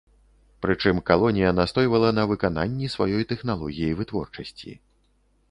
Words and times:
Прычым 0.65 1.01
калонія 1.09 1.51
настойвала 1.59 2.09
на 2.21 2.25
выкананні 2.33 2.91
сваёй 2.95 3.23
тэхналогіі 3.35 3.97
вытворчасці. 4.03 4.71